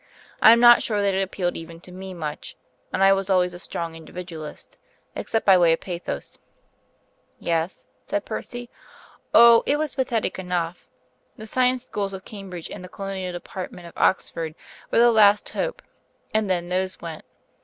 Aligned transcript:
I 0.41 0.51
am 0.51 0.59
not 0.59 0.81
sure 0.81 0.99
that 0.99 1.13
it 1.13 1.21
appealed 1.21 1.55
even 1.55 1.79
to 1.81 1.91
me 1.91 2.15
much 2.15 2.55
(and 2.91 3.03
I 3.03 3.13
was 3.13 3.29
always 3.29 3.53
a 3.53 3.59
strong 3.59 3.93
Individualist) 3.95 4.79
except 5.15 5.45
by 5.45 5.59
way 5.59 5.73
of 5.73 5.79
pathos" 5.79 6.39
"Yes?" 7.51 7.85
said 8.07 8.25
Percy. 8.25 8.71
"Oh, 9.31 9.61
it 9.67 9.77
was 9.77 9.93
pathetic 9.93 10.39
enough. 10.39 10.87
The 11.37 11.45
Science 11.45 11.85
Schools 11.85 12.13
of 12.15 12.25
Cambridge 12.25 12.71
and 12.71 12.83
the 12.83 12.89
Colonial 12.89 13.31
Department 13.31 13.85
of 13.85 13.93
Oxford 13.95 14.55
were 14.89 14.97
the 14.97 15.11
last 15.11 15.49
hope; 15.49 15.83
and 16.33 16.49
then 16.49 16.69
those 16.69 16.99
went. 16.99 17.23